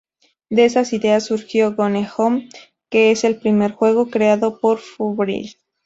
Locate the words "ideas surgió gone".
0.93-2.09